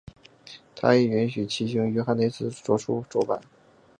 [0.75, 3.39] 他亦允许其兄约翰内斯的着作出版。